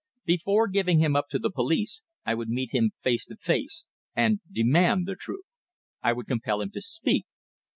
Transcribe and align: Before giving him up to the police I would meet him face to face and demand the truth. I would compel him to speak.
Before 0.25 0.67
giving 0.67 0.97
him 0.97 1.15
up 1.15 1.27
to 1.29 1.37
the 1.37 1.51
police 1.51 2.01
I 2.25 2.33
would 2.33 2.49
meet 2.49 2.73
him 2.73 2.89
face 2.99 3.23
to 3.27 3.35
face 3.37 3.87
and 4.15 4.39
demand 4.51 5.05
the 5.05 5.13
truth. 5.15 5.45
I 6.01 6.11
would 6.11 6.25
compel 6.25 6.59
him 6.59 6.71
to 6.71 6.81
speak. 6.81 7.27